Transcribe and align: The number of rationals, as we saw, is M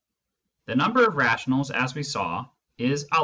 The 0.65 0.75
number 0.75 1.05
of 1.05 1.15
rationals, 1.15 1.69
as 1.69 1.93
we 1.93 2.01
saw, 2.01 2.47
is 2.79 3.03
M 3.13 3.19